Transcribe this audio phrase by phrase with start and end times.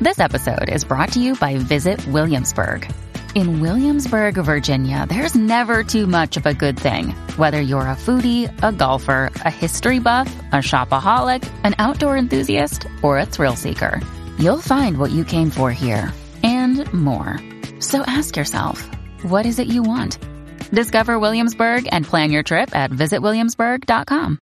[0.00, 2.90] This episode is brought to you by Visit Williamsburg.
[3.36, 7.10] In Williamsburg, Virginia, there's never too much of a good thing.
[7.36, 13.20] Whether you're a foodie, a golfer, a history buff, a shopaholic, an outdoor enthusiast, or
[13.20, 14.00] a thrill seeker,
[14.36, 17.38] you'll find what you came for here and more.
[17.78, 18.84] So ask yourself,
[19.22, 20.18] what is it you want?
[20.72, 24.40] Discover Williamsburg and plan your trip at visitwilliamsburg.com.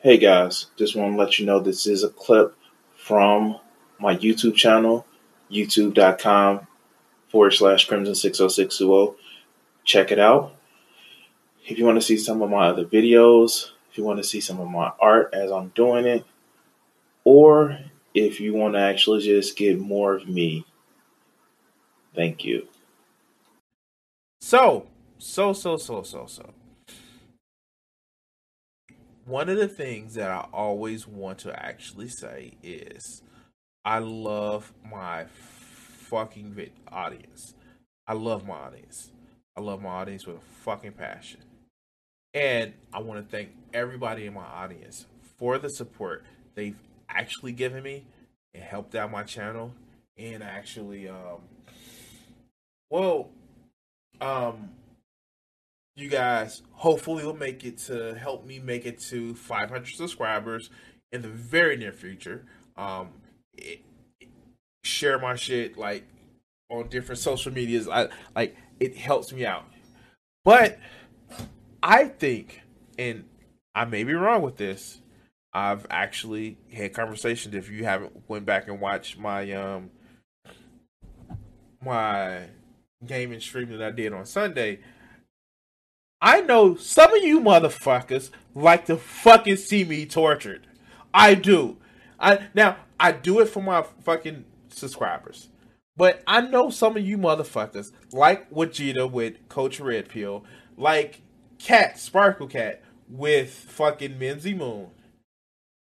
[0.00, 2.56] Hey guys, just want to let you know this is a clip
[2.96, 3.60] from
[3.98, 5.06] my YouTube channel,
[5.50, 6.66] youtube.com
[7.28, 9.16] forward slash crimson 60620.
[9.84, 10.54] Check it out.
[11.66, 14.40] If you want to see some of my other videos, if you want to see
[14.40, 16.24] some of my art as I'm doing it,
[17.24, 17.78] or
[18.14, 20.64] if you want to actually just get more of me,
[22.14, 22.68] thank you.
[24.40, 24.86] So,
[25.18, 26.54] so, so, so, so, so.
[29.26, 33.22] One of the things that I always want to actually say is
[33.88, 35.24] I love my
[36.10, 37.54] fucking vid- audience.
[38.06, 39.12] I love my audience.
[39.56, 41.40] I love my audience with a fucking passion.
[42.34, 45.06] And I want to thank everybody in my audience
[45.38, 46.22] for the support
[46.54, 46.76] they've
[47.08, 48.04] actually given me
[48.52, 49.72] and helped out my channel
[50.18, 51.40] and actually um
[52.90, 53.30] well
[54.20, 54.68] um
[55.96, 60.68] you guys hopefully will make it to help me make it to 500 subscribers
[61.10, 62.44] in the very near future
[62.76, 63.08] um
[63.58, 63.80] it,
[64.88, 66.04] share my shit like
[66.70, 67.88] on different social medias.
[67.88, 69.64] I like it helps me out.
[70.44, 70.78] But
[71.82, 72.62] I think,
[72.98, 73.24] and
[73.74, 75.00] I may be wrong with this.
[75.52, 77.54] I've actually had conversations.
[77.54, 79.90] If you haven't went back and watched my um
[81.84, 82.44] my
[83.04, 84.80] gaming stream that I did on Sunday,
[86.20, 90.66] I know some of you motherfuckers like to fucking see me tortured.
[91.14, 91.76] I do.
[92.18, 94.44] I now I do it for my fucking
[94.78, 95.48] subscribers.
[95.96, 100.44] But I know some of you motherfuckers, like Vegeta with Coach Red Pill,
[100.76, 101.22] like
[101.58, 104.88] Cat, Sparkle Cat with fucking Minzy Moon.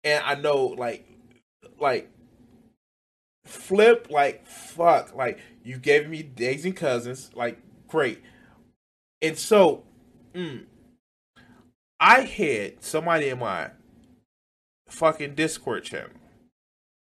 [0.03, 1.07] And I know like
[1.79, 2.09] like
[3.45, 8.21] Flip, like fuck, like you gave me and Cousins, like great.
[9.21, 9.83] And so
[10.33, 10.65] mm,
[11.99, 13.71] I had somebody in my
[14.87, 16.11] fucking Discord channel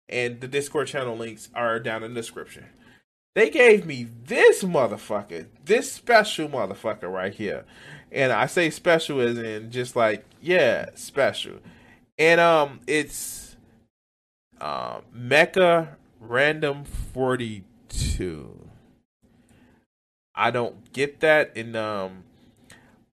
[0.08, 2.66] and the Discord channel links are down in the description.
[3.34, 7.64] They gave me this motherfucker, this special motherfucker right here.
[8.12, 11.58] And I say special as in just like, yeah, special.
[12.16, 13.56] And um it's
[14.60, 18.68] um Mecha Random 42.
[20.36, 22.22] I don't get that and um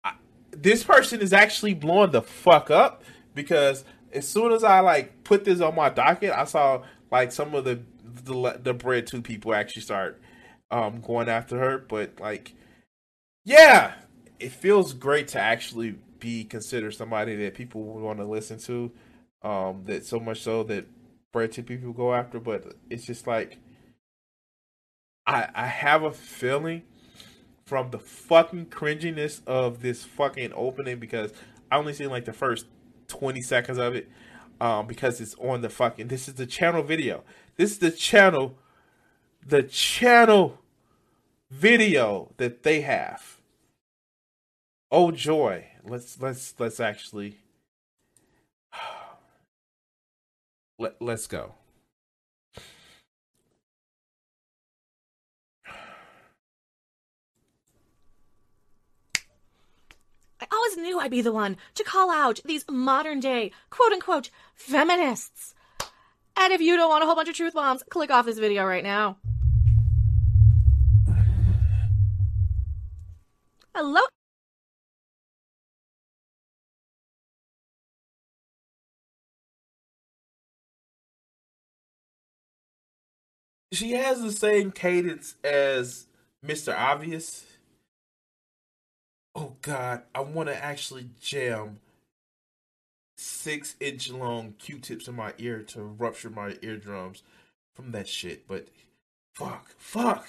[0.04, 0.14] I,
[0.52, 3.04] this person is actually blowing the fuck up
[3.34, 7.56] because as soon as I like put this on my docket, I saw like some
[7.56, 10.22] of the the, the BreadTube people actually start
[10.70, 11.78] um going after her.
[11.78, 12.54] But like,
[13.46, 13.94] yeah,
[14.40, 18.92] it feels great to actually be considered somebody that people want to listen to.
[19.44, 20.86] Um, that so much so that
[21.34, 22.40] BreadTube people go after.
[22.40, 23.58] But it's just like
[25.26, 26.84] I I have a feeling
[27.66, 31.32] from the fucking cringiness of this fucking opening because
[31.72, 32.66] I only seen like the first
[33.12, 34.10] 20 seconds of it
[34.60, 36.08] um, because it's on the fucking.
[36.08, 37.24] This is the channel video.
[37.58, 38.58] This is the channel,
[39.46, 40.60] the channel
[41.50, 43.38] video that they have.
[44.90, 45.68] Oh joy!
[45.84, 47.40] Let's let's let's actually
[50.80, 51.56] let let's go.
[60.52, 65.54] Always knew I'd be the one to call out these modern day, quote unquote, feminists.
[66.38, 68.66] And if you don't want a whole bunch of truth bombs, click off this video
[68.66, 69.18] right now.
[73.76, 74.02] Hello?
[83.74, 86.08] She has the same cadence as
[86.46, 86.78] Mr.
[86.78, 87.46] Obvious.
[89.36, 91.80] Oh god, I want to actually jam
[93.18, 97.24] six inch long Q-tips in my ear to rupture my eardrums
[97.76, 98.48] from that shit.
[98.48, 98.68] But
[99.36, 100.28] fuck, fuck.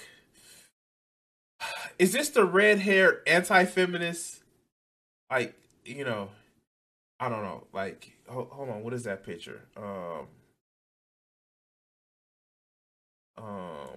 [1.99, 4.41] Is this the red haired anti feminist?
[5.29, 5.55] Like,
[5.85, 6.29] you know,
[7.19, 7.65] I don't know.
[7.73, 9.61] Like, hold, hold on, what is that picture?
[9.75, 10.27] Um,
[13.37, 13.89] um,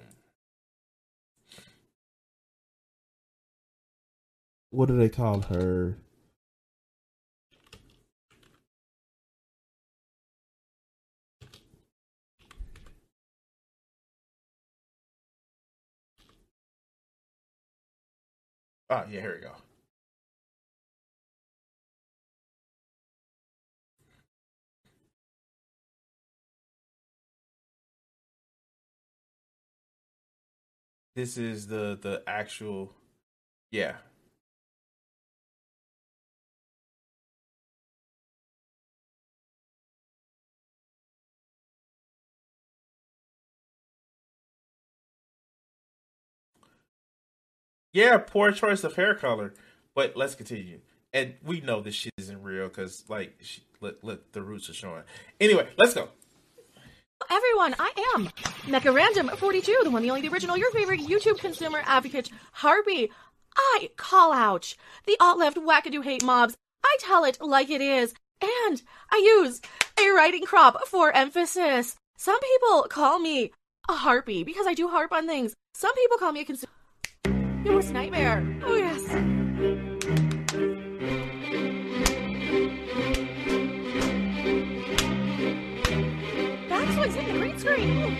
[4.76, 5.96] what do they call her?
[18.90, 19.52] Oh, yeah, here we go.
[31.14, 32.92] This is the the actual
[33.70, 33.96] yeah.
[47.96, 49.54] Yeah, poor choice of hair color.
[49.94, 50.80] But let's continue.
[51.14, 54.74] And we know this shit isn't real because, like, she, look, look, the roots are
[54.74, 55.02] showing.
[55.40, 56.10] Anyway, let's go.
[57.30, 58.26] Everyone, I am
[58.70, 63.10] Mecha Random 42, the one, the only, the original, your favorite YouTube consumer advocate, Harpy.
[63.56, 64.74] I call out
[65.06, 66.54] the alt left wackadoo hate mobs.
[66.84, 68.12] I tell it like it is,
[68.42, 69.62] and I use
[69.98, 71.96] a writing crop for emphasis.
[72.18, 73.52] Some people call me
[73.88, 75.54] a harpy because I do harp on things.
[75.72, 76.70] Some people call me a consumer.
[77.66, 78.46] Your worst nightmare.
[78.62, 79.02] Oh, yes.
[86.68, 88.16] Backswing's hitting the green screen.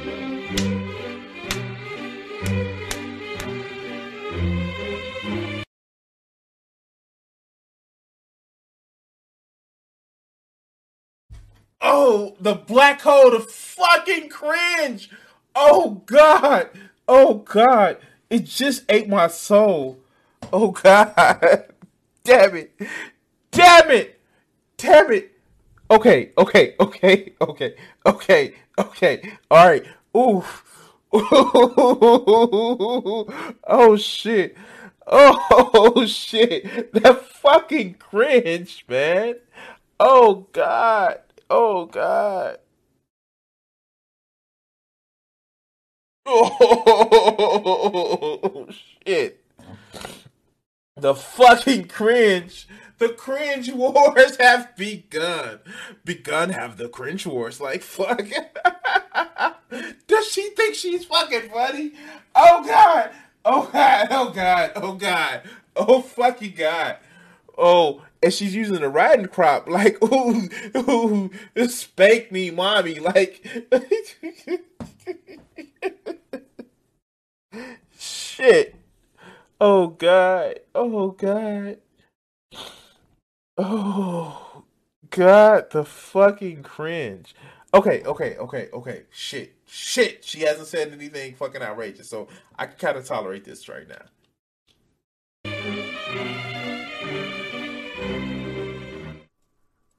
[11.81, 15.09] Oh, the black hole of fucking cringe.
[15.55, 16.71] Oh God.
[17.07, 17.99] Oh God.
[18.31, 19.99] It just ate my soul.
[20.53, 21.73] Oh God.
[22.25, 22.73] Damn it.
[23.51, 24.21] Damn it.
[24.77, 25.33] Damn it.
[25.89, 27.75] Okay, okay, okay, okay,
[28.05, 29.33] okay, okay.
[29.51, 29.85] All right.
[30.17, 30.45] Ooh.
[33.69, 34.57] Oh shit.
[35.07, 36.93] Oh shit.
[36.93, 39.37] That fucking cringe, man.
[40.01, 41.21] Oh God.
[41.49, 42.59] Oh God.
[46.27, 47.49] Oh
[49.07, 49.43] shit.
[50.97, 52.67] The fucking cringe.
[52.99, 55.61] The cringe wars have begun.
[56.05, 57.61] Begun have the cringe wars.
[57.61, 58.23] Like fuck.
[60.07, 61.93] Does she think she's fucking funny?
[62.35, 63.11] Oh god.
[63.45, 64.09] Oh god.
[64.11, 64.73] Oh god.
[64.77, 65.43] Oh god.
[65.77, 66.97] Oh fucking god.
[67.59, 69.69] Oh, and she's using a riding crop.
[69.69, 71.31] Like, ooh, ooh,
[71.69, 72.99] spank me, mommy.
[72.99, 73.47] Like,
[78.37, 78.75] shit.
[79.61, 80.61] Oh god.
[80.75, 81.79] Oh god.
[83.57, 84.65] Oh
[85.11, 87.35] god, the fucking cringe.
[87.73, 89.03] Okay, okay, okay, okay.
[89.11, 89.55] Shit.
[89.67, 90.25] Shit.
[90.25, 92.29] She hasn't said anything fucking outrageous, so
[92.59, 94.05] I can kind of tolerate this right now.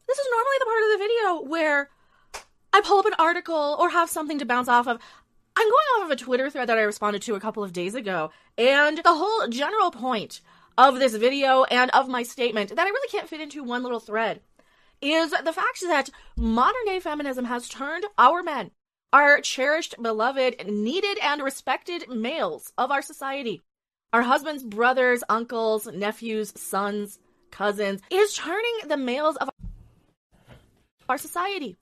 [0.08, 1.90] This is normally the part of the video where
[2.72, 5.00] I pull up an article or have something to bounce off of.
[5.60, 7.96] I'm going off of a Twitter thread that I responded to a couple of days
[7.96, 10.40] ago, and the whole general point
[10.78, 14.00] of this video and of my statement that I really can't fit into one little
[14.00, 14.42] thread
[15.02, 18.70] is the fact that modern day feminism has turned our men,
[19.12, 23.64] our cherished, beloved, needed, and respected males of our society,
[24.14, 27.18] our husbands, brothers, uncles, nephews, sons,
[27.50, 29.50] cousins, is turning the males of
[31.10, 31.78] our society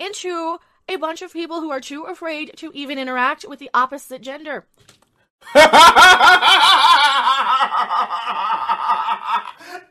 [0.00, 0.58] into
[0.92, 4.66] a bunch of people who are too afraid to even interact with the opposite gender.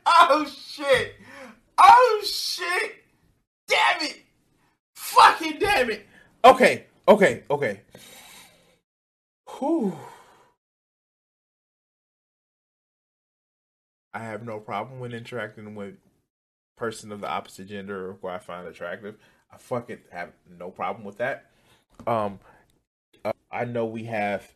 [0.06, 1.14] oh shit!
[1.78, 3.04] Oh shit!
[3.68, 4.22] Damn it!
[4.94, 6.06] Fucking damn it!
[6.44, 7.80] Okay, okay, okay.
[9.58, 9.96] Whew.
[14.14, 15.94] I have no problem when interacting with
[16.76, 19.16] person of the opposite gender or who I find attractive.
[19.52, 21.46] I fucking have no problem with that.
[22.06, 22.40] Um,
[23.24, 24.50] uh, I know we have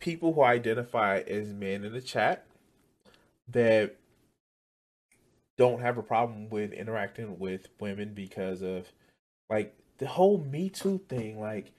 [0.00, 2.46] people who identify as men in the chat
[3.48, 3.96] that
[5.58, 8.90] don't have a problem with interacting with women because of
[9.50, 11.38] like the whole Me Too thing.
[11.40, 11.72] Like,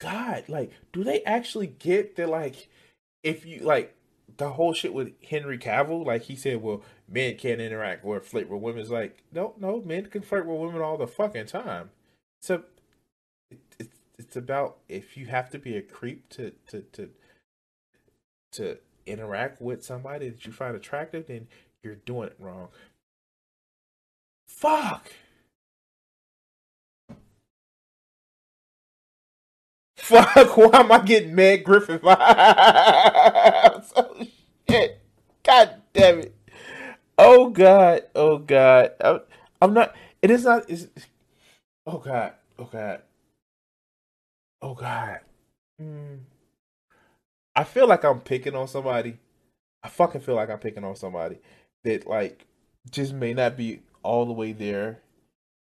[0.00, 2.28] God, like, do they actually get that?
[2.28, 2.68] Like,
[3.22, 3.94] if you like
[4.42, 8.48] the whole shit with Henry Cavill, like he said, well, men can't interact or flirt
[8.48, 8.80] with women.
[8.80, 11.90] It's like, no, no, men can flirt with women all the fucking time.
[12.40, 12.64] So
[13.78, 17.10] it's it's about if you have to be a creep to to to
[18.52, 21.46] to interact with somebody that you find attractive, then
[21.84, 22.68] you're doing it wrong.
[24.48, 25.12] Fuck.
[29.96, 32.00] Fuck, why am I getting Meg Griffin?
[35.52, 36.34] God damn it.
[37.18, 38.04] Oh god.
[38.14, 38.92] Oh god.
[39.04, 39.20] I'm,
[39.60, 40.88] I'm not it is not is
[41.86, 42.32] Oh god.
[42.58, 43.02] Oh god.
[44.62, 45.20] Oh god.
[45.80, 46.20] Mm.
[47.54, 49.18] I feel like I'm picking on somebody.
[49.82, 51.38] I fucking feel like I'm picking on somebody
[51.84, 52.46] that like
[52.90, 55.00] just may not be all the way there.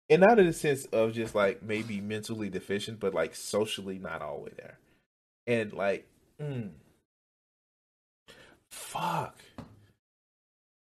[0.08, 4.22] And not in the sense of just like maybe mentally deficient, but like socially not
[4.22, 4.78] all the way there.
[5.46, 6.06] And like,
[6.40, 6.70] mm,
[8.70, 9.38] fuck.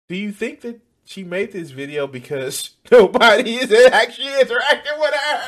[0.09, 5.41] Do you think that she made this video because nobody is actually interacting with her?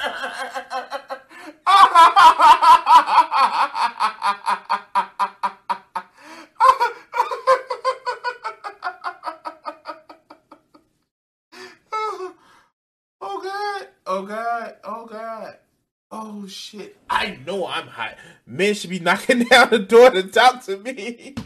[13.20, 13.86] oh god!
[14.06, 14.76] Oh god!
[14.82, 15.56] Oh god!
[16.10, 16.96] Oh shit!
[17.08, 18.16] I know I'm hot.
[18.44, 21.36] Men should be knocking down the door to talk to me.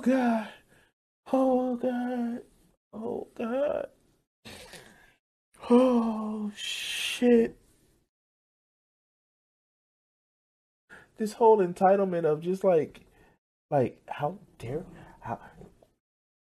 [0.00, 0.48] Oh god!
[1.32, 2.42] Oh god!
[2.92, 3.86] Oh god!
[5.68, 7.56] Oh shit!
[11.18, 13.02] This whole entitlement of just like,
[13.70, 14.84] like how dare
[15.20, 15.38] how,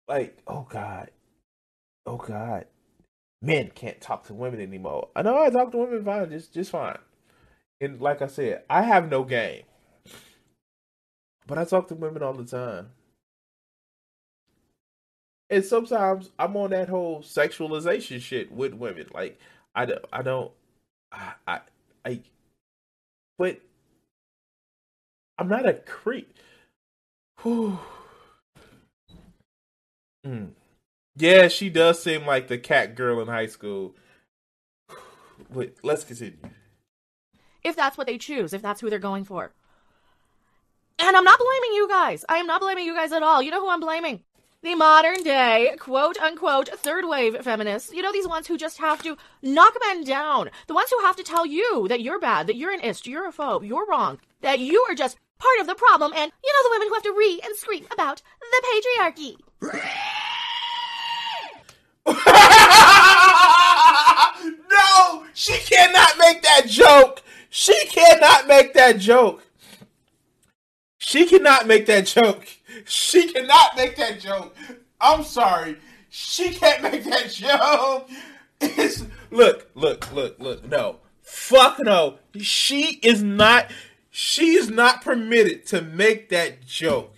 [0.07, 1.11] like oh god,
[2.07, 2.65] oh god
[3.43, 5.09] men can't talk to women anymore.
[5.15, 6.97] I know I talk to women fine, just just fine.
[7.79, 9.63] And like I said, I have no game.
[11.45, 12.89] But I talk to women all the time.
[15.49, 19.07] And sometimes I'm on that whole sexualization shit with women.
[19.13, 19.39] Like
[19.75, 20.51] I don't I don't
[21.11, 21.59] I I,
[22.05, 22.19] I
[23.37, 23.61] but
[25.37, 26.33] I'm not a creep.
[30.25, 30.53] Mm.
[31.15, 33.95] Yeah, she does seem like the cat girl in high school.
[35.51, 36.39] But let's continue.
[37.63, 39.53] If that's what they choose, if that's who they're going for.
[40.97, 42.25] And I'm not blaming you guys.
[42.27, 43.41] I am not blaming you guys at all.
[43.41, 44.24] You know who I'm blaming?
[44.65, 47.93] The modern day, quote unquote, third wave feminists.
[47.93, 50.49] You know, these ones who just have to knock men down.
[50.65, 53.27] The ones who have to tell you that you're bad, that you're an ist, you're
[53.27, 56.63] a phobe, you're wrong, that you are just part of the problem, and you know
[56.63, 59.35] the women who have to read and scream about the patriarchy.
[64.71, 67.21] no, she cannot make that joke.
[67.51, 69.43] She cannot make that joke.
[70.97, 72.47] She cannot make that joke.
[72.85, 74.55] She cannot make that joke.
[74.99, 75.77] I'm sorry.
[76.09, 78.09] She can't make that joke.
[78.61, 80.69] It's, look, look, look, look.
[80.69, 80.97] No.
[81.21, 82.19] Fuck no.
[82.37, 83.71] She is not
[84.11, 87.13] she is not permitted to make that joke.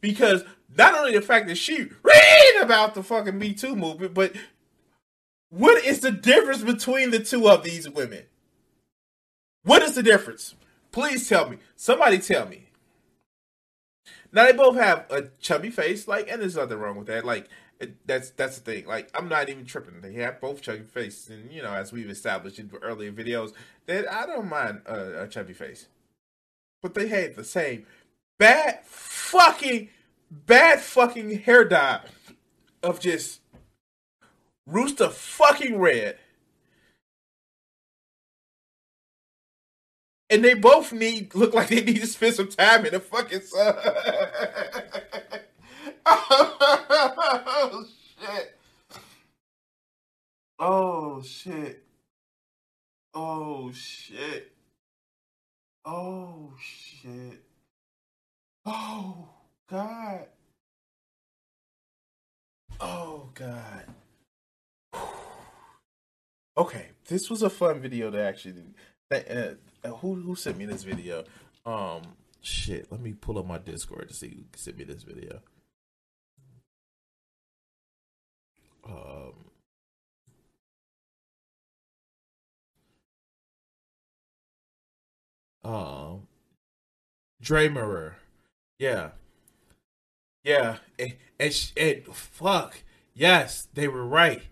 [0.00, 0.44] Because
[0.76, 4.34] not only the fact that she read about the fucking Me Too movement, but
[5.48, 8.22] what is the difference between the two of these women?
[9.64, 10.54] What is the difference?
[10.92, 11.58] Please tell me.
[11.74, 12.68] Somebody tell me.
[14.32, 17.24] Now they both have a chubby face, like, and there's nothing wrong with that.
[17.24, 17.48] Like,
[18.06, 18.86] that's that's the thing.
[18.86, 20.00] Like, I'm not even tripping.
[20.00, 23.52] They have both chubby faces, and you know, as we've established in earlier videos,
[23.86, 25.88] that I don't mind a, a chubby face,
[26.82, 27.86] but they had the same
[28.38, 29.88] bad fucking
[30.30, 32.00] bad fucking hair dye
[32.82, 33.40] of just
[34.66, 36.18] rooster fucking red.
[40.32, 43.42] And they both need look like they need to spend some time in the fucking
[43.42, 43.74] sun.
[46.06, 47.84] oh
[48.18, 48.56] shit.
[50.58, 51.84] Oh shit.
[53.14, 54.52] Oh shit.
[55.84, 57.42] Oh shit.
[58.64, 59.28] Oh
[59.68, 60.28] God.
[62.80, 63.84] Oh God.
[66.54, 68.74] Okay, this was a fun video to actually.
[69.10, 69.54] Uh,
[69.90, 71.24] who who sent me this video?
[71.66, 72.02] Um,
[72.40, 72.90] shit.
[72.90, 75.40] Let me pull up my Discord to see who sent me this video.
[78.84, 79.32] Um.
[85.64, 86.26] Um.
[88.78, 89.10] Yeah.
[90.44, 90.76] Yeah.
[90.98, 92.82] And, and, and fuck.
[93.14, 94.42] Yes, they were right.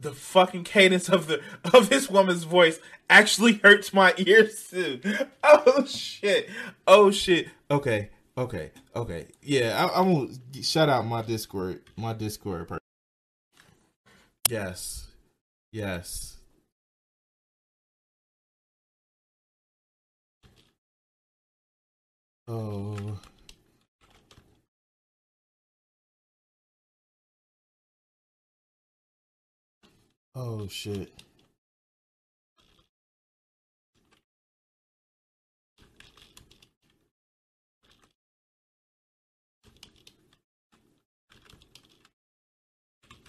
[0.00, 1.40] The fucking cadence of the
[1.74, 2.78] of this woman's voice
[3.10, 5.00] actually hurts my ears too.
[5.42, 6.50] Oh shit.
[6.86, 7.48] Oh shit.
[7.70, 8.10] Okay.
[8.36, 8.70] Okay.
[8.94, 9.26] Okay.
[9.42, 11.82] Yeah, I, I'm gonna shout out my Discord.
[11.96, 12.68] My Discord.
[12.68, 12.80] Person.
[14.48, 15.08] Yes.
[15.72, 16.36] Yes.
[22.46, 23.18] Oh.
[30.34, 31.12] Oh shit.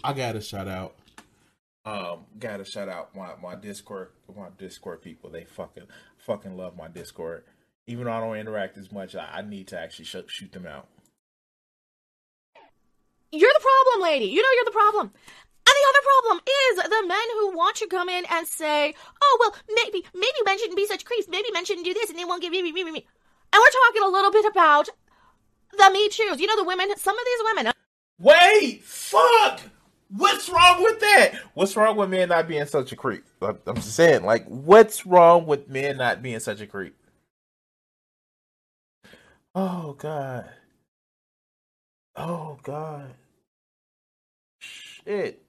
[0.04, 0.96] I got a shout out.
[1.86, 5.30] Um, gotta shout out my, my Discord my Discord people.
[5.30, 5.86] They fucking
[6.18, 7.44] fucking love my Discord.
[7.88, 10.68] Even though I don't interact as much, I, I need to actually sh- shoot them
[10.68, 10.88] out.
[13.32, 14.26] You're the problem, lady.
[14.26, 15.12] You know you're the problem.
[15.94, 20.06] The problem is the men who want to come in and say, "Oh well, maybe
[20.14, 21.28] maybe men shouldn't be such creeps.
[21.28, 23.06] Maybe men shouldn't do this, and they won't give me me me me."
[23.52, 24.90] And we're talking a little bit about
[25.78, 26.40] the Me Too's.
[26.40, 26.96] You know the women.
[26.98, 27.68] Some of these women.
[27.68, 27.74] Uh,
[28.20, 29.62] Wait, fuck.
[30.10, 31.36] What's wrong with that?
[31.54, 33.26] What's wrong with men not being such a creep?
[33.42, 36.96] I'm just saying, like, what's wrong with men not being such a creep?
[39.54, 40.50] Oh God.
[42.16, 43.14] Oh God.
[44.60, 45.42] Shit.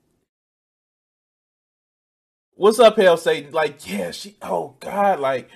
[2.61, 3.53] What's up, Hell Satan?
[3.53, 4.37] Like, yeah, she.
[4.43, 5.49] Oh God, like,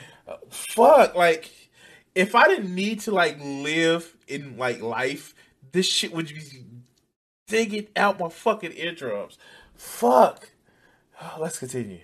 [0.48, 1.14] fuck.
[1.14, 1.50] Like,
[2.14, 5.34] if I didn't need to like live in like life,
[5.72, 6.64] this shit would be
[7.46, 9.36] digging out my fucking eardrums.
[9.74, 10.48] Fuck.
[11.20, 12.00] Oh, let's continue.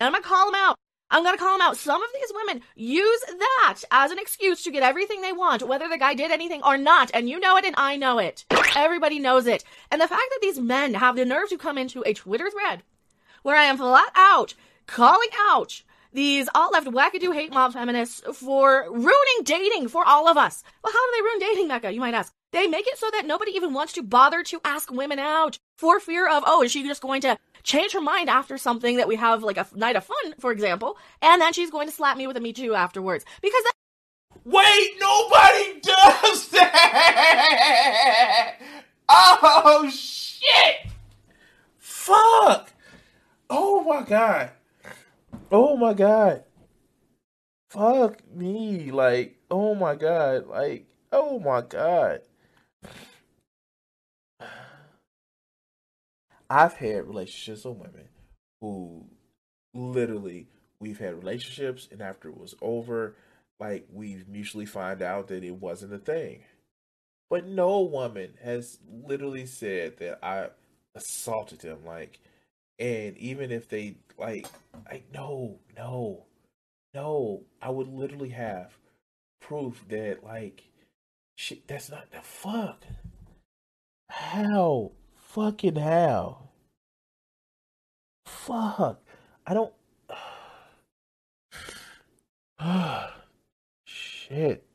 [0.00, 0.74] I'm gonna call them out.
[1.12, 1.76] I'm gonna call them out.
[1.76, 5.88] Some of these women use that as an excuse to get everything they want, whether
[5.88, 7.12] the guy did anything or not.
[7.14, 8.44] And you know it, and I know it.
[8.74, 9.62] Everybody knows it.
[9.92, 12.82] And the fact that these men have the nerve to come into a Twitter thread
[13.42, 14.54] where I am flat out
[14.86, 15.82] calling out
[16.12, 20.62] these all left wackadoo hate mob feminists for ruining dating for all of us.
[20.84, 21.94] Well, how do they ruin dating, Mecha?
[21.94, 22.32] You might ask.
[22.52, 25.98] They make it so that nobody even wants to bother to ask women out for
[26.00, 29.16] fear of, oh, is she just going to change her mind after something that we
[29.16, 32.26] have like a night of fun, for example, and then she's going to slap me
[32.26, 33.24] with a me too afterwards.
[33.40, 33.72] Because that-
[34.44, 38.56] Wait, nobody does that!
[39.08, 40.88] Oh shit!
[41.78, 42.70] Fuck!
[43.54, 44.50] Oh my god.
[45.50, 46.44] Oh my god.
[47.68, 48.90] Fuck me.
[48.90, 50.46] Like, oh my god.
[50.46, 52.22] Like, oh my god.
[56.48, 58.08] I've had relationships with women
[58.62, 59.04] who
[59.74, 60.46] literally
[60.80, 63.16] we've had relationships and after it was over,
[63.60, 66.44] like we've mutually find out that it wasn't a thing.
[67.28, 70.48] But no woman has literally said that I
[70.94, 71.84] assaulted them.
[71.84, 72.18] Like,
[72.82, 74.48] and even if they like,
[74.90, 76.24] like no, no,
[76.92, 78.76] no, I would literally have
[79.40, 80.64] proof that like,
[81.36, 82.82] shit, that's not the fuck.
[84.10, 84.90] How?
[85.14, 86.48] Fucking how?
[88.26, 89.00] Fuck.
[89.46, 89.72] I don't.
[93.86, 94.66] Shit.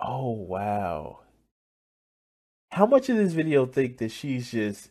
[0.00, 1.20] Oh, wow.
[2.70, 4.88] How much of this video think that she's just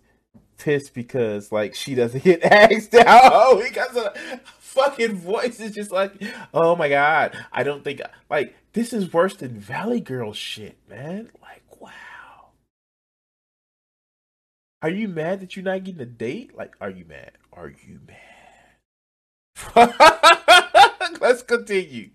[0.58, 4.16] pissed because, like, she doesn't get asked out because of
[4.60, 6.14] fucking voice is just like,
[6.54, 11.30] oh my god, I don't think, like, this is worse than Valley Girl shit, man.
[11.42, 11.90] Like, wow.
[14.82, 16.56] Are you mad that you're not getting a date?
[16.56, 17.32] Like, are you mad?
[17.52, 18.18] Are you mad?
[21.22, 22.12] Let's continue.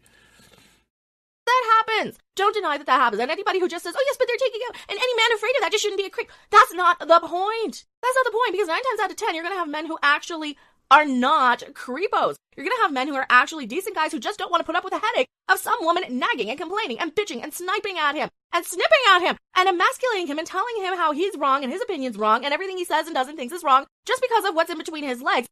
[1.96, 2.18] Happens.
[2.34, 3.20] Don't deny that that happens.
[3.20, 5.54] And anybody who just says, oh, yes, but they're taking out, and any man afraid
[5.56, 6.30] of that just shouldn't be a creep.
[6.50, 7.84] That's not the point.
[8.02, 9.86] That's not the point because nine times out of ten, you're going to have men
[9.86, 10.56] who actually
[10.90, 12.36] are not creepos.
[12.56, 14.64] You're going to have men who are actually decent guys who just don't want to
[14.64, 17.98] put up with the headache of some woman nagging and complaining and bitching and sniping
[17.98, 21.64] at him and snipping at him and emasculating him and telling him how he's wrong
[21.64, 24.22] and his opinion's wrong and everything he says and does and thinks is wrong just
[24.22, 25.48] because of what's in between his legs.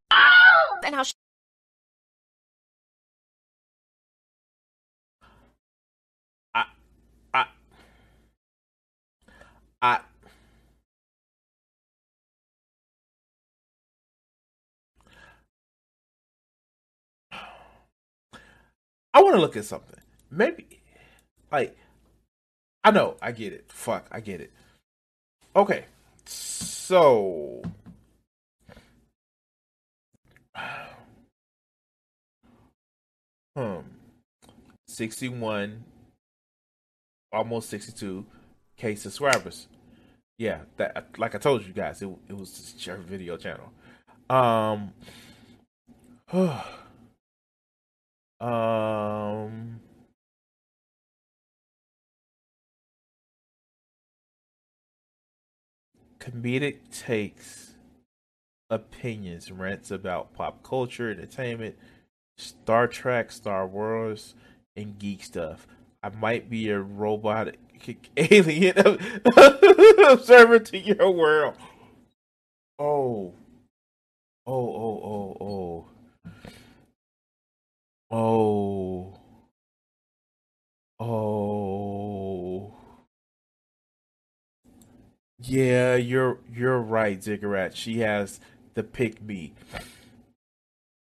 [0.84, 1.12] And how sh-
[9.84, 10.00] I.
[19.12, 20.00] I want to look at something.
[20.30, 20.80] Maybe,
[21.52, 21.76] like,
[22.82, 23.66] I know, I get it.
[23.68, 24.52] Fuck, I get it.
[25.54, 25.84] Okay,
[26.24, 27.62] so.
[33.56, 33.82] Hmm.
[34.88, 35.84] 61
[37.32, 38.26] almost 62
[38.76, 39.68] k subscribers
[40.38, 43.72] yeah that like i told you guys it, it was just your video channel
[44.30, 44.92] um
[48.40, 49.80] um
[56.18, 57.74] comedic takes
[58.70, 61.76] opinions rants about pop culture entertainment
[62.36, 64.34] Star Trek, Star Wars,
[64.76, 65.66] and geek stuff.
[66.02, 67.58] I might be a robotic
[68.16, 68.78] alien
[70.08, 71.56] observer to your world.
[72.78, 73.32] Oh.
[74.46, 75.86] Oh, oh, oh, oh.
[78.10, 79.18] Oh.
[81.00, 82.74] Oh.
[85.40, 87.76] Yeah, you're you're right, Ziggurat.
[87.76, 88.40] She has
[88.74, 89.52] the pick me.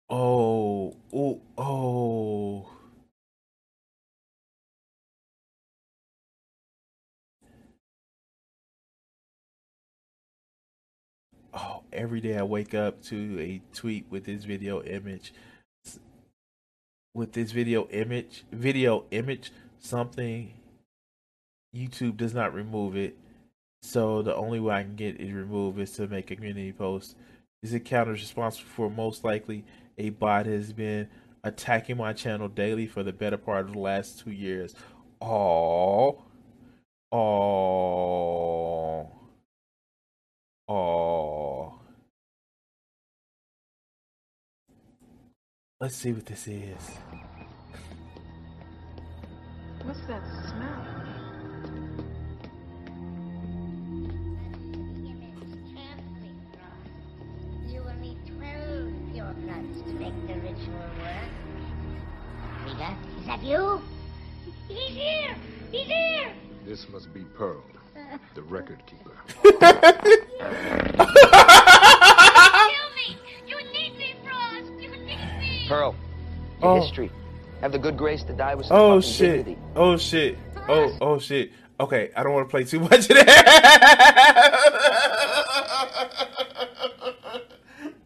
[0.10, 2.75] Oh, oh, oh.
[11.58, 15.34] Oh, every day I wake up to a tweet with this video image.
[17.14, 20.54] With this video image, video image, something
[21.74, 23.16] YouTube does not remove it.
[23.84, 27.16] So the only way I can get it removed is to make a community post.
[27.64, 29.64] This account is responsible for most likely
[29.98, 31.08] a bot has been
[31.46, 34.76] attacking my channel daily for the better part of the last two years.
[35.22, 36.22] Oh,
[37.14, 39.10] oh,
[40.68, 41.45] oh.
[45.82, 46.74] Let's see what this is.
[49.84, 50.86] What's that smell?
[57.68, 61.30] You will need 12 pure bloods to make the ritual work.
[62.66, 63.82] Rita, is that you?
[64.70, 65.36] He's here!
[65.74, 66.32] He's here!
[66.66, 67.62] This must be Pearl,
[68.34, 69.12] the record keeper.
[75.68, 75.96] Pearl,
[76.62, 76.82] your Oh.
[76.82, 77.12] history.
[77.62, 79.46] Have the good grace to die with some Oh shit!
[79.46, 79.58] dignity.
[79.76, 80.38] Oh shit!
[80.68, 81.52] Oh oh shit!
[81.80, 84.46] Okay, I don't want to play too much of that.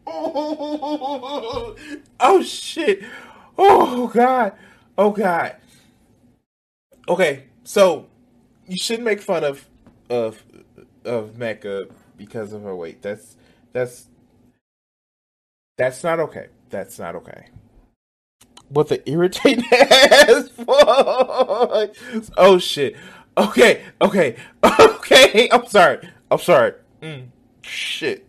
[0.07, 1.75] oh,
[2.19, 3.03] oh shit!
[3.57, 4.53] Oh god!
[4.97, 5.55] Oh god!
[7.07, 8.05] Okay, so
[8.67, 9.65] you shouldn't make fun of
[10.09, 10.41] of
[11.05, 13.01] of Mecha because of her weight.
[13.01, 13.35] That's
[13.73, 14.07] that's
[15.77, 16.47] that's not okay.
[16.69, 17.47] That's not okay.
[18.69, 21.95] What the irritating ass fuck?
[22.37, 22.95] Oh shit.
[23.37, 25.49] Okay, okay, okay.
[25.51, 26.07] I'm sorry.
[26.29, 26.73] I'm sorry.
[27.01, 27.27] Mm,
[27.61, 28.27] shit.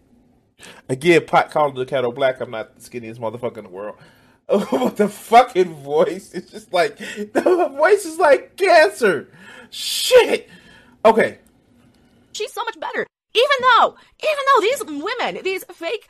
[0.88, 2.40] Again, pot calling the kettle black.
[2.40, 3.96] I'm not the skinniest motherfucker in the world.
[4.53, 9.29] Oh, the fucking voice It's just like the voice is like cancer.
[9.70, 10.48] Shit.
[11.05, 11.38] Okay.
[12.33, 13.07] she's so much better.
[13.33, 16.09] Even though, even though these women, these fake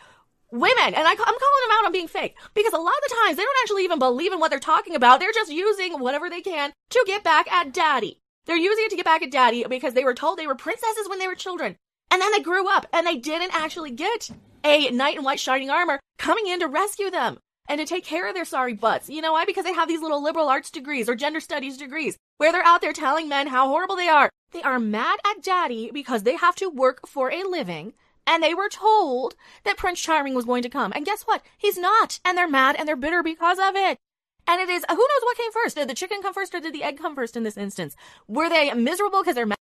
[0.52, 3.16] women, and I, I'm calling them out on being fake because a lot of the
[3.24, 5.20] times they don't actually even believe in what they're talking about.
[5.20, 8.18] They're just using whatever they can to get back at daddy.
[8.46, 11.08] They're using it to get back at daddy because they were told they were princesses
[11.08, 11.76] when they were children.
[12.10, 14.30] And then they grew up and they didn't actually get
[14.64, 18.28] a knight in white shining armor coming in to rescue them and to take care
[18.28, 19.08] of their sorry butts.
[19.08, 19.44] You know why?
[19.44, 22.80] Because they have these little liberal arts degrees or gender studies degrees where they're out
[22.80, 24.30] there telling men how horrible they are.
[24.52, 27.92] They are mad at daddy because they have to work for a living
[28.30, 30.92] and they were told that Prince Charming was going to come.
[30.94, 31.42] And guess what?
[31.58, 32.20] He's not.
[32.24, 33.98] And they're mad and they're bitter because of it.
[34.46, 35.76] And it is, who knows what came first?
[35.76, 37.96] Did the chicken come first or did the egg come first in this instance?
[38.28, 39.56] Were they miserable because they're mad?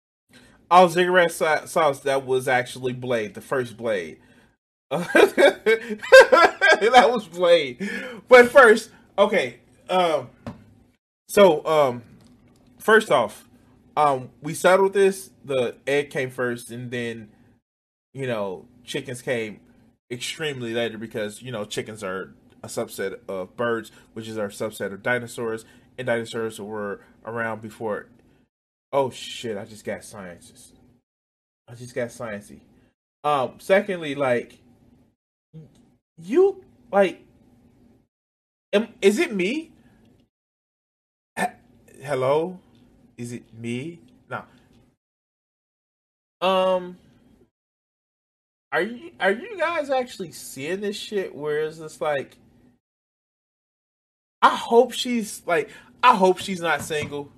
[0.69, 2.01] Oh, cigarette sauce.
[2.01, 4.19] That was actually Blade, the first Blade.
[4.91, 5.09] that
[7.11, 7.89] was Blade.
[8.27, 9.57] But first, okay.
[9.89, 10.29] Um.
[11.27, 12.03] So, um,
[12.79, 13.47] first off,
[13.95, 15.31] um, we settled this.
[15.43, 17.29] The egg came first, and then,
[18.13, 19.59] you know, chickens came
[20.11, 24.91] extremely later because you know chickens are a subset of birds, which is our subset
[24.93, 25.65] of dinosaurs,
[25.97, 28.07] and dinosaurs were around before.
[28.91, 29.57] Oh shit!
[29.57, 30.73] I just got sciences.
[31.67, 32.61] I just got sciencey.
[33.23, 33.53] Um.
[33.59, 34.59] Secondly, like
[36.17, 37.25] you like,
[38.73, 39.71] am, is it me?
[42.01, 42.59] Hello,
[43.17, 43.99] is it me?
[44.29, 44.43] No.
[46.41, 46.97] Um.
[48.71, 51.33] Are you are you guys actually seeing this shit?
[51.33, 52.37] Where is this like,
[54.41, 55.69] I hope she's like,
[56.03, 57.31] I hope she's not single.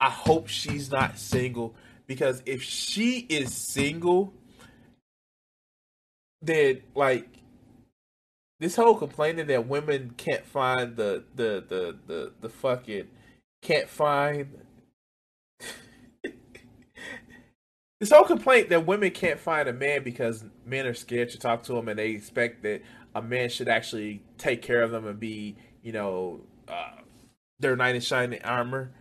[0.00, 1.74] I hope she's not single
[2.06, 4.34] because if she is single,
[6.42, 7.28] then like
[8.60, 13.08] this whole complaining that women can't find the the the the, the fucking
[13.62, 14.58] can't find
[18.04, 21.62] this whole complaint that women can't find a man because men are scared to talk
[21.62, 22.82] to them and they expect that
[23.14, 26.90] a man should actually take care of them and be you know uh,
[27.60, 28.92] their knight in shining armor.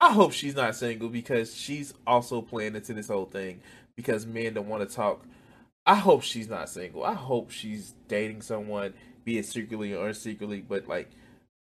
[0.00, 3.62] I hope she's not single because she's also playing into this whole thing
[3.96, 5.24] because men don't want to talk.
[5.84, 7.02] I hope she's not single.
[7.02, 8.94] I hope she's dating someone
[9.24, 11.10] be it secretly or secretly but like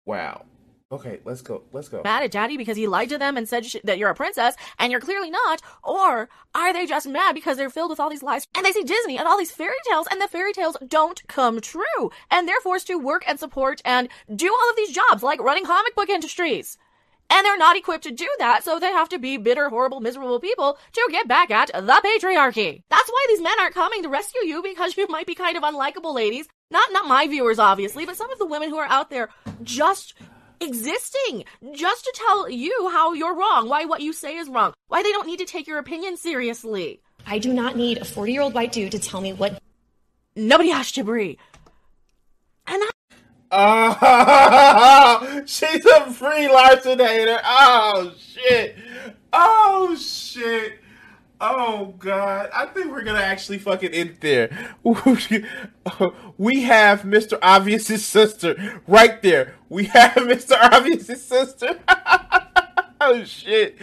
[0.06, 0.46] wow
[0.92, 3.66] okay let's go let's go mad at daddy because he lied to them and said
[3.66, 5.60] sh- that you're a princess and you're clearly not?
[5.82, 8.84] Or are they just mad because they're filled with all these lies and they see
[8.84, 12.60] Disney and all these fairy tales and the fairy tales don't come true and they're
[12.60, 16.08] forced to work and support and do all of these jobs like running comic book
[16.08, 16.78] industries?
[17.28, 20.38] And they're not equipped to do that, so they have to be bitter, horrible, miserable
[20.38, 22.84] people to get back at the patriarchy.
[22.88, 25.64] That's why these men aren't coming to rescue you because you might be kind of
[25.64, 26.46] unlikable ladies.
[26.70, 29.30] Not not my viewers obviously, but some of the women who are out there
[29.64, 30.14] just
[30.60, 35.02] existing just to tell you how you're wrong, why what you say is wrong, why
[35.02, 37.00] they don't need to take your opinion seriously.
[37.26, 39.60] I do not need a 40 year old white dude to tell me what.
[40.34, 41.38] Nobody has to breathe.
[42.66, 42.90] And I
[43.50, 47.40] Oh, she's a free larcenator.
[47.44, 48.76] Oh shit.
[49.32, 50.80] Oh shit.
[51.40, 52.50] Oh god.
[52.54, 54.74] I think we're gonna actually fucking end there.
[56.38, 57.38] We have Mr.
[57.42, 59.54] Obvious's sister right there.
[59.68, 60.56] We have Mr.
[60.72, 61.78] Obvious's sister.
[63.00, 63.76] oh shit.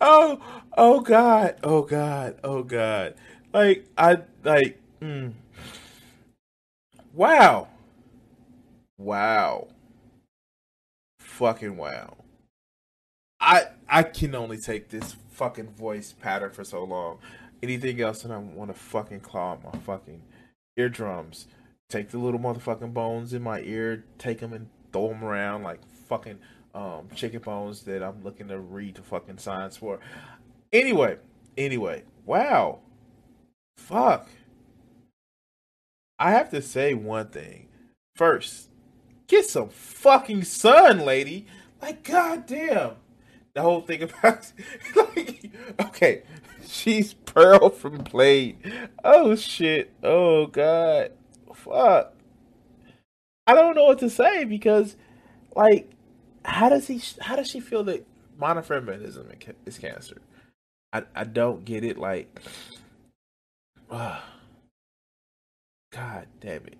[0.00, 0.40] Oh
[0.76, 1.56] oh god.
[1.62, 2.36] Oh god.
[2.44, 3.14] Oh god.
[3.52, 4.80] Like I like.
[5.00, 5.32] Mm.
[7.14, 7.68] Wow.
[8.98, 9.68] Wow.
[11.18, 12.16] Fucking wow.
[13.50, 17.18] I I can only take this fucking voice pattern for so long.
[17.60, 20.22] Anything else and I want to fucking claw out my fucking
[20.76, 21.48] eardrums.
[21.88, 25.80] Take the little motherfucking bones in my ear, take them and throw them around like
[26.08, 26.38] fucking
[26.76, 29.98] um chicken bones that I'm looking to read the fucking signs for.
[30.72, 31.18] Anyway,
[31.58, 32.78] anyway, wow.
[33.76, 34.28] Fuck.
[36.20, 37.66] I have to say one thing.
[38.14, 38.68] First,
[39.26, 41.46] get some fucking sun, lady.
[41.82, 42.92] Like, goddamn.
[43.54, 44.52] The whole thing about,
[44.96, 46.22] like, okay,
[46.66, 48.58] she's Pearl from Blade.
[49.04, 49.92] Oh shit.
[50.02, 51.12] Oh god.
[51.54, 52.14] Fuck.
[53.46, 54.96] I don't know what to say because,
[55.56, 55.90] like,
[56.44, 57.02] how does he?
[57.20, 58.06] How does she feel that
[58.40, 59.26] monofeminism
[59.66, 60.20] is cancer?
[60.92, 61.98] I I don't get it.
[61.98, 62.40] Like,
[63.90, 64.20] uh,
[65.92, 66.78] God damn it.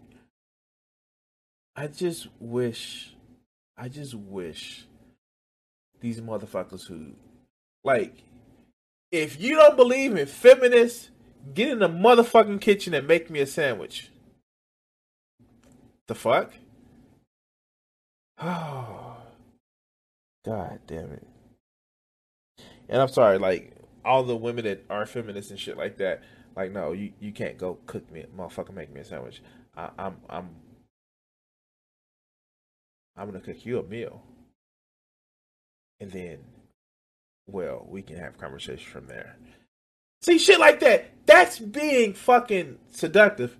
[1.76, 3.14] I just wish,
[3.76, 4.84] I just wish
[6.00, 7.12] these motherfuckers who,
[7.84, 8.24] like,
[9.10, 11.10] if you don't believe in feminists,
[11.54, 14.10] get in the motherfucking kitchen and make me a sandwich.
[16.06, 16.52] The fuck?
[18.38, 19.16] Oh,
[20.44, 21.26] god damn it.
[22.88, 26.22] And I'm sorry, like, all the women that are feminists and shit like that,
[26.56, 29.42] like, no, you, you can't go cook me, motherfucker, make me a sandwich.
[29.76, 30.48] I, I'm, I'm
[33.16, 34.22] I'm gonna cook you a meal.
[36.00, 36.38] And then,
[37.46, 39.36] well, we can have conversation from there.
[40.22, 41.10] See, shit like that.
[41.26, 43.56] That's being fucking seductive.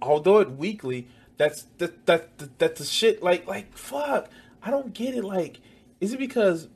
[0.00, 4.28] Although it weekly, that's that that, that that's a shit like like fuck.
[4.62, 5.24] I don't get it.
[5.24, 5.60] Like,
[6.00, 6.68] is it because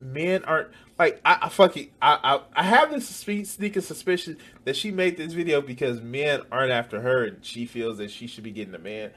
[0.00, 0.68] men aren't
[0.98, 5.32] like I, I fucking I, I I have this sneaking suspicion that she made this
[5.32, 8.78] video because men aren't after her and she feels that she should be getting a
[8.78, 9.10] man.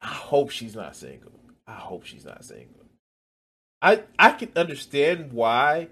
[0.00, 1.32] I hope she's not single.
[1.66, 2.81] I hope she's not single.
[3.82, 5.88] I I can understand why.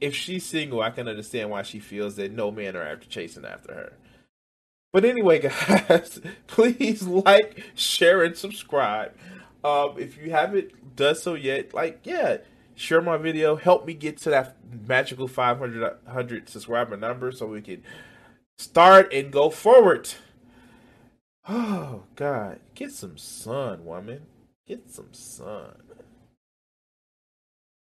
[0.00, 3.44] If she's single, I can understand why she feels that no men are after chasing
[3.44, 3.92] after her.
[4.92, 5.40] But anyway,
[5.88, 9.12] guys, please like, share, and subscribe.
[9.64, 12.38] Um, if you haven't done so yet, like yeah,
[12.76, 13.56] share my video.
[13.56, 17.82] Help me get to that magical 500 subscriber number so we can
[18.58, 20.10] start and go forward.
[21.50, 24.26] Oh God, get some sun, woman.
[24.68, 25.87] Get some sun.